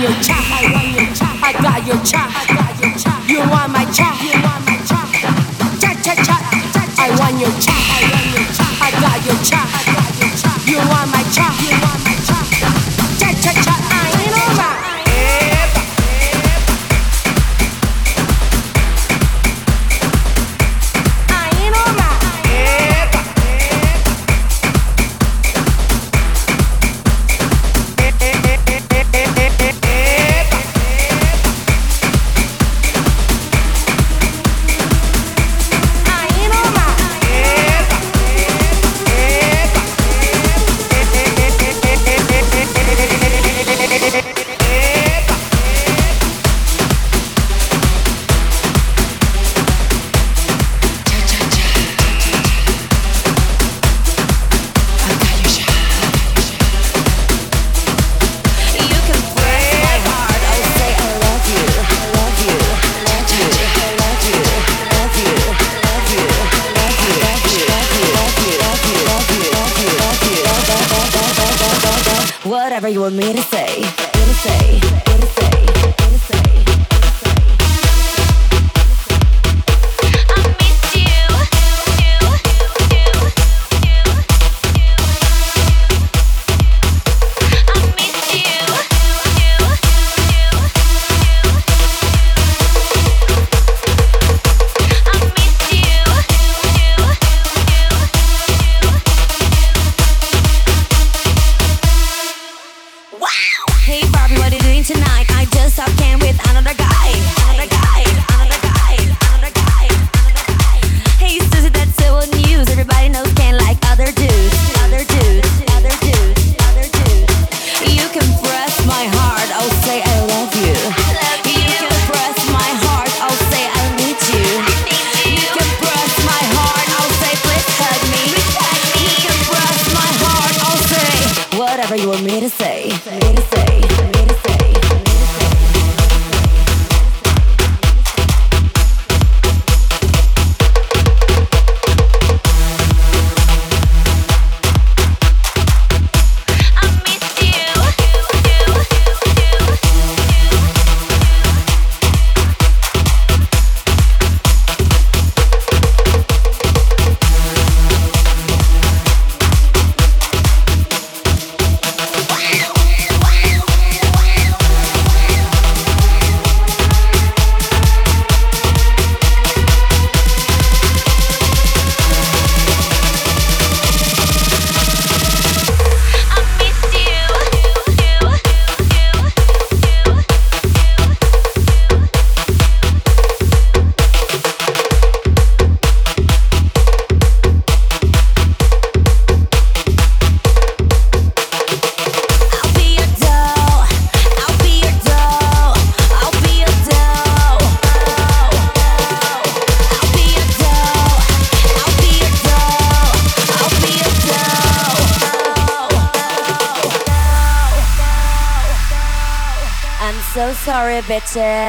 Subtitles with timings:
[0.00, 2.29] your child, I want your child, I got your child.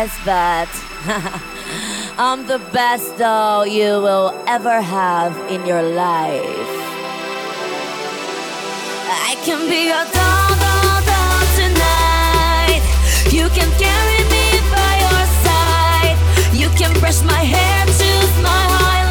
[0.02, 0.70] best bet.
[2.18, 6.74] I'm the best doll you will ever have in your life.
[9.30, 12.84] I can be your doll, doll, doll tonight.
[13.38, 16.18] You can carry me by your side.
[16.62, 19.11] You can brush my hair, choose my highlight.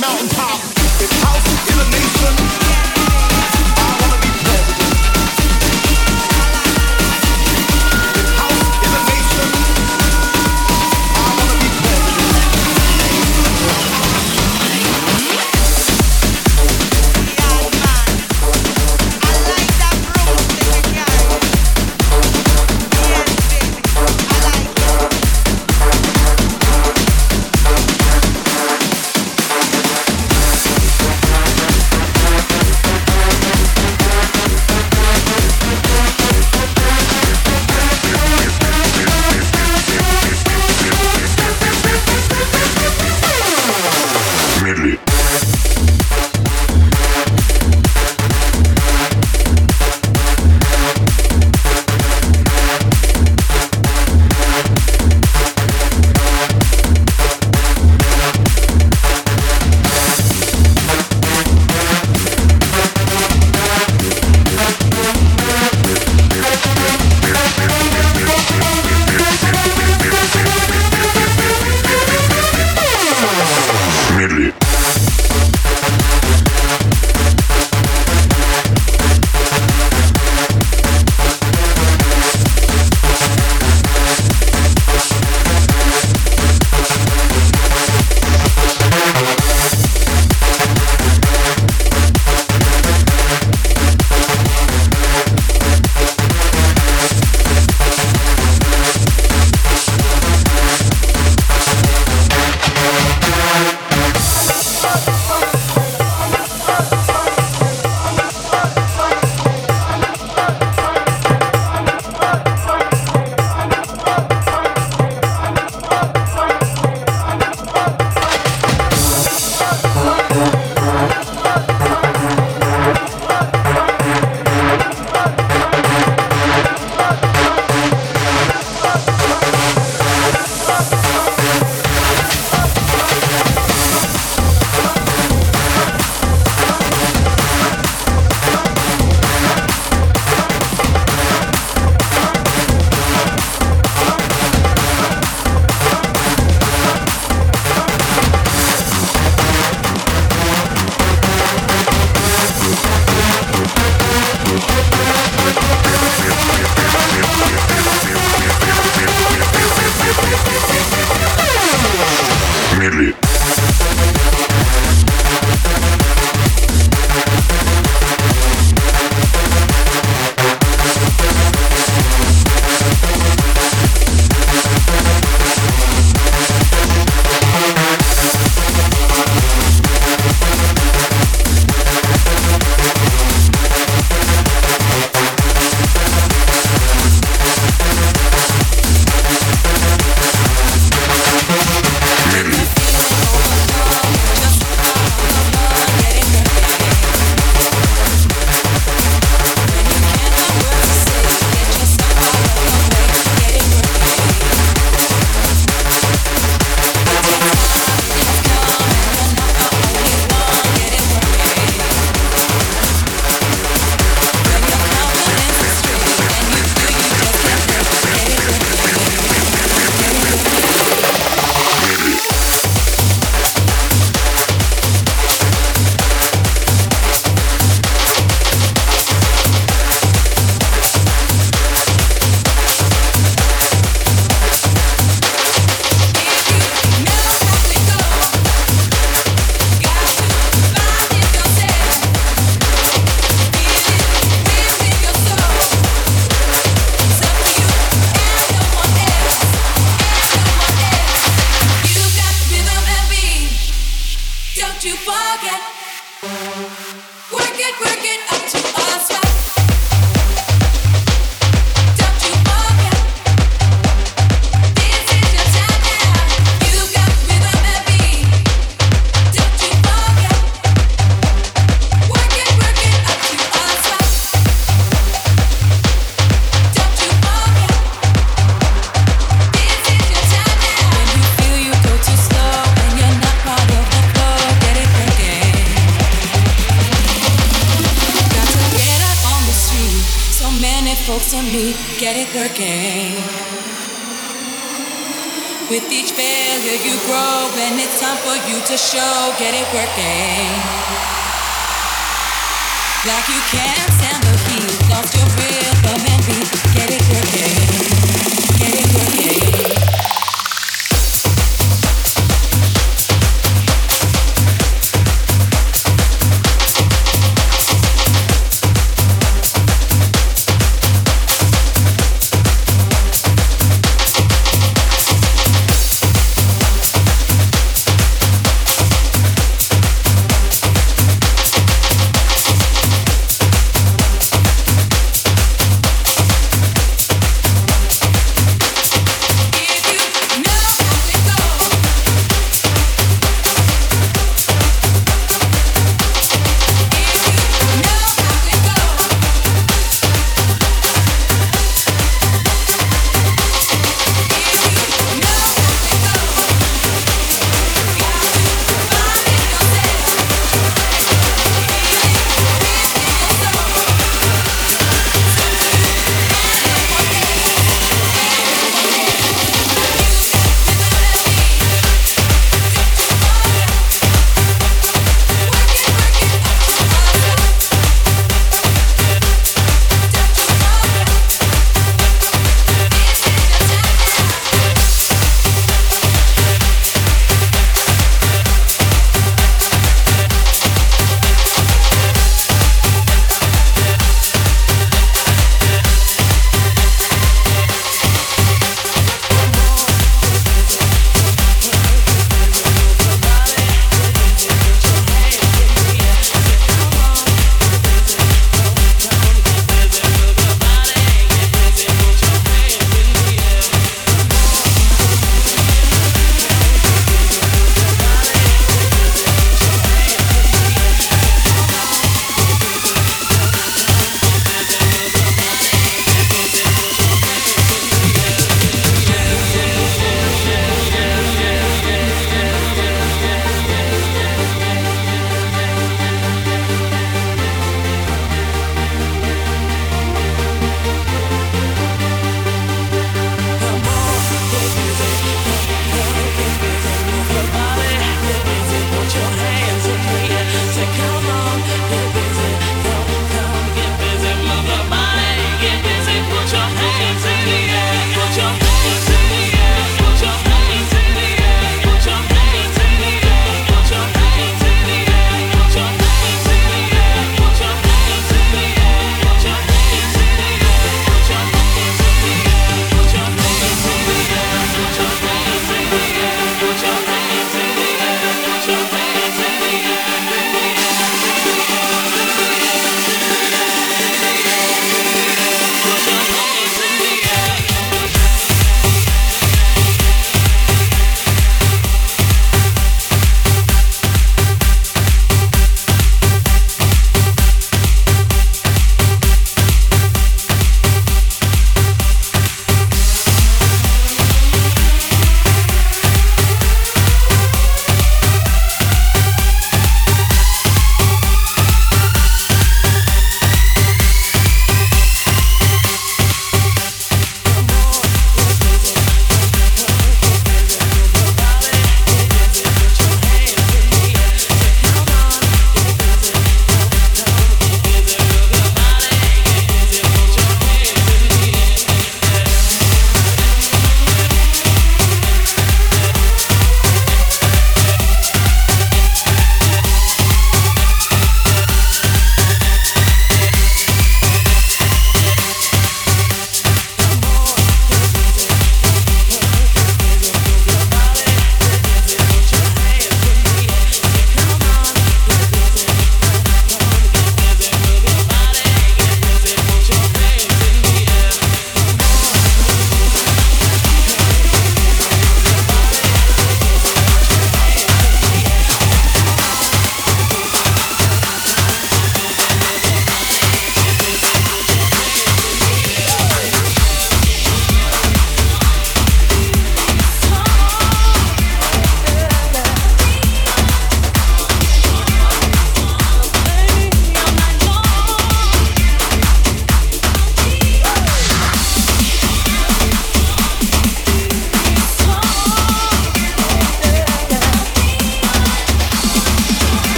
[0.00, 0.69] mountaintop.